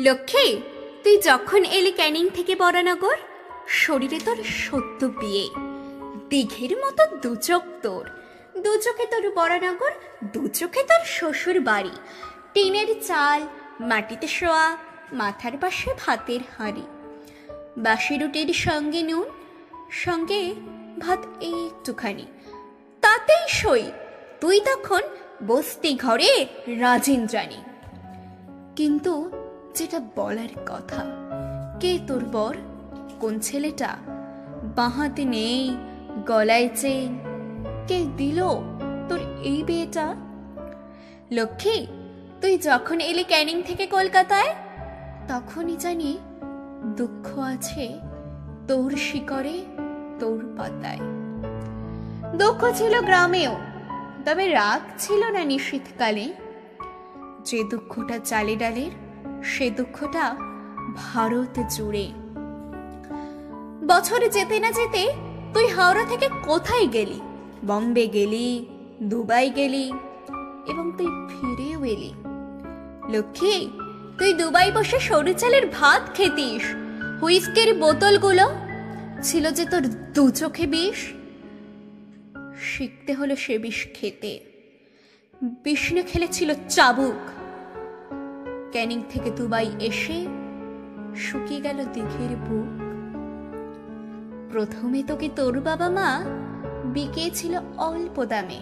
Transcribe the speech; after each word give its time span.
লক্ষ্মী, 0.00 0.60
তুই 1.04 1.18
যখন 1.18 1.64
এলি 1.64 1.92
ক্যানিং 1.92 2.28
থেকে 2.28 2.56
বরানগর 2.56 3.16
শরীরে 3.68 4.20
তোর 4.24 4.44
সত্য 4.44 5.06
বিয়ে। 5.06 5.48
দিঘের 6.28 6.76
মতো 6.76 7.16
দু 7.16 7.36
চোখ 7.36 7.62
তোর। 7.82 8.10
দু 8.58 8.76
চোখে 8.76 9.06
তোর 9.06 9.30
বরানগর 9.34 9.90
দু 10.24 10.48
চোখে 10.48 10.82
তোর 10.82 11.04
শ্বশুর 11.04 11.60
বাড়ি 11.60 11.90
টিনের 12.54 13.00
চাল, 13.06 13.46
মাটিতে 13.80 14.28
শোয়া, 14.28 14.76
মাথার 15.12 15.52
পাশে 15.60 15.94
ভাতের 16.06 16.40
হাঁড়ি। 16.58 16.82
বাসি 17.78 18.18
রুটির 18.18 18.54
সঙ্গে 18.54 19.02
নুন, 19.02 19.24
সঙ্গে 19.90 20.54
ভাত 20.98 21.26
একটুখানি। 21.40 22.26
তাতেই 23.00 23.48
সই। 23.48 23.92
তুই 24.40 24.60
তখন 24.60 25.00
বস্তি 25.46 25.94
ঘরে 25.94 26.46
রাজেন্দ্রাণী। 26.66 27.62
কিন্তু 28.76 29.30
যেটা 29.74 30.00
বলার 30.16 30.52
কথা। 30.66 31.04
কে 31.80 31.98
তোর 32.06 32.24
বর? 32.24 32.56
কোন 33.20 33.38
ছেলেটা? 33.38 33.96
বাঁহাতে 34.76 35.24
নেই, 35.24 35.76
গলায় 36.26 36.68
চেন 36.76 37.18
কে 37.88 38.06
দিল 38.16 38.42
তোর 39.08 39.20
এই 39.42 39.62
বিয়েটা? 39.62 40.14
লক্ষ্মী, 41.32 41.86
তুই 42.40 42.58
যখন 42.58 43.00
এলি 43.00 43.24
ক্যানিং 43.24 43.62
থেকে 43.62 43.86
কলকাতায়, 43.86 44.54
তখনই 45.28 45.76
জানি 45.76 46.18
দুঃখ 46.96 47.38
আছে 47.38 47.98
তোর 48.68 48.90
শিকরে 48.96 49.56
তোর 50.18 50.54
পাতায়। 50.58 50.98
দুঃখ 52.38 52.60
ছিল 52.74 53.00
গ্রামেও, 53.02 53.54
তবে 54.24 54.48
রাগ 54.48 54.80
ছিল 54.98 55.30
না 55.30 55.44
নিশীথকালে 55.44 56.32
যে 57.44 57.64
দুঃখটা 57.64 58.18
চালে 58.18 58.56
ডালের 58.56 59.07
সে 59.44 59.70
দুঃখটা 59.70 60.36
ভারত 60.96 61.62
জুড়ে। 61.70 62.12
বছর 63.86 64.28
যেতে 64.28 64.60
না 64.60 64.70
যেতে 64.70 65.12
তুই 65.54 65.66
হাওড়া 65.66 66.04
থেকে 66.04 66.28
কোথায় 66.44 66.86
গেলি? 66.86 67.20
বম্বে 67.66 68.06
গেলি, 68.06 68.66
দুবাই 69.02 69.50
গেলি, 69.50 69.92
এবং 70.66 70.92
তুই 70.98 71.06
ফিরেও 71.06 71.84
এলি। 71.84 72.14
লক্ষ্মী, 73.12 73.70
তুই 74.18 74.34
দুবাই 74.34 74.72
বসে 74.72 74.98
সরু 74.98 75.32
চালের 75.32 75.66
ভাত 75.66 76.10
খেতিস। 76.14 76.62
হুইস্কের 77.22 77.74
বোতলগুলো 77.74 78.50
ছিল 79.22 79.50
যে 79.50 79.64
তোর 79.64 79.80
দু 80.14 80.30
চোখে 80.30 80.66
বিষ। 80.66 81.12
শিখতে 82.60 83.14
হলো 83.14 83.36
সে 83.36 83.58
বিষ 83.58 83.88
খেতে। 83.94 84.40
বিষ্ণু 85.64 86.02
খেলেছিল 86.08 86.54
চাবুক। 86.68 87.37
ক্যানিং 88.72 89.02
থেকে 89.10 89.30
দুবাই 89.30 89.70
এসে 89.80 90.26
শুকিয়ে 91.16 91.60
গেল 91.60 91.84
দিঘের 91.84 92.36
বুক। 92.36 92.88
প্রথমে 94.52 95.02
তোকে 95.02 95.28
তোর 95.36 95.60
বাবা 95.60 95.88
মা 95.88 96.24
বিকিয়েছিল 96.84 97.58
অল্প 97.76 98.24
দামে? 98.24 98.60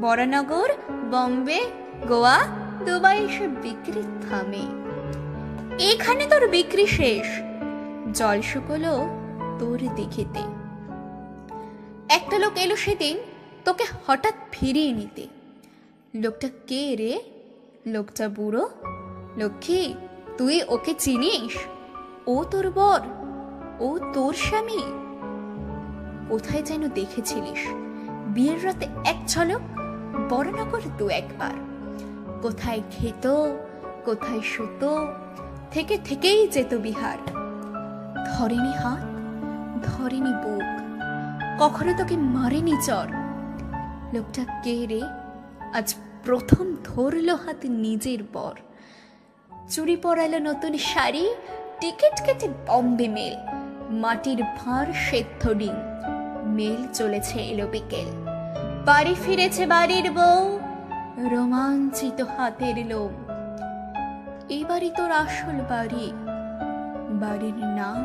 বরানগর, 0.00 0.68
বম্বে, 1.10 1.64
গোয়া, 2.08 2.46
দুবাই 2.86 3.24
এসে 3.24 3.48
বিক্রি 3.48 4.02
থামে। 4.30 4.62
এখানে 5.84 6.26
তোর 6.26 6.48
বিক্রি 6.48 6.86
শেষ। 6.86 7.26
জল 8.18 8.40
শুকলো 8.40 9.08
তোর 9.58 9.78
দিঘিতে। 9.94 10.40
একটা 12.08 12.38
লোক 12.38 12.52
এলো 12.56 12.76
সেদিন 12.76 13.18
তোকে 13.64 13.84
হঠাৎ 14.06 14.34
ফিরিয়ে 14.52 14.92
নিতে। 14.92 15.26
লোকটা 16.14 16.48
কে 16.66 16.96
রে? 16.96 17.20
লোকটা 17.86 18.28
বুড়ো? 18.28 18.70
লক্ষ্মী, 19.38 19.94
তুই 20.38 20.62
ওকে 20.68 20.94
চিনিস? 20.98 21.58
ও 22.26 22.44
তোর 22.44 22.70
বর, 22.70 23.00
ও 23.80 23.98
তোর 24.12 24.34
স্বামী। 24.34 24.82
কোথায় 26.28 26.62
যেন 26.62 26.88
দেখেছিলিস, 26.88 27.62
বিয়ের 28.28 28.64
রাতে 28.64 28.86
এক 29.04 29.18
ঝলক 29.28 29.60
বড়নগর 30.30 30.80
দু 30.98 31.08
একবার। 31.08 31.56
কোথায় 32.42 32.82
খেত, 32.90 33.54
কোথায় 34.04 34.40
শুত, 34.40 34.82
থেকে 35.70 35.98
থেকেই 36.04 36.48
যেত 36.48 36.74
বিহার। 36.74 37.18
ধরেনি 38.32 38.72
হাত, 38.72 39.04
ধরেনি 39.84 40.32
বুক, 40.44 40.66
কখনো 41.62 41.92
তোকে 41.98 42.16
মারেনি 42.16 42.76
চর 42.86 43.06
লোকটা 44.14 44.44
কে 44.64 44.86
রে? 44.86 45.02
আজ 45.74 45.94
প্রথম 46.24 46.76
ধরলো 46.84 47.34
হাত 47.36 47.60
নিজের 47.64 48.18
বর। 48.32 48.54
চুরি 49.70 49.96
পরালো 49.96 50.38
নতুন 50.38 50.72
শাড়ি, 50.90 51.24
টিকিট 51.80 52.16
কেটে 52.26 52.48
বম্বে 52.66 53.08
মেল, 53.08 53.36
মাটির 54.02 54.40
ভাঁড় 54.58 54.90
সেদ্ধ 55.06 55.42
ডিম। 55.52 55.76
মেল 56.56 56.80
চলেছে 56.92 57.38
এলো 57.40 57.66
বিকেল। 57.66 58.08
বাড়ি 58.84 59.14
ফিরেছে 59.24 59.66
বাড়ির 59.66 60.10
বউ, 60.10 60.42
রোমাঞ্চিত 61.32 62.18
হাতের 62.20 62.76
লোম। 62.86 63.12
এবারই 64.48 64.90
তোর 64.96 65.10
আসল 65.22 65.56
বাড়ি, 65.68 66.06
বাড়ির 67.22 67.58
নাম 67.78 68.02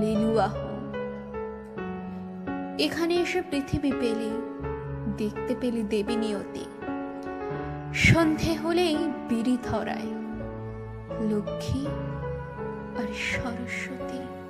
লিলুয়াহ 0.00 0.56
এখানে 2.78 3.14
এসে 3.14 3.40
পৃথিবী 3.50 3.92
পেলে, 4.00 4.30
দেখতে 5.16 5.52
পেলে 5.60 5.82
দেবী 5.82 6.16
নিয়তি। 6.16 6.64
সন্ধে 7.94 8.52
হলেই 8.54 8.96
বিড়ি 9.28 9.56
ধরায়। 9.64 10.17
লক্ষ্মী 11.20 11.82
আর 13.00 13.08
সরস্বতী। 13.30 14.47